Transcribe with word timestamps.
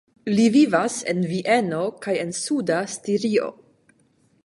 Li 0.37 0.45
vivas 0.55 0.95
en 1.13 1.21
Vieno 1.33 1.83
kaj 2.07 2.17
en 2.25 2.35
Suda 2.41 2.83
Stirio. 2.97 3.55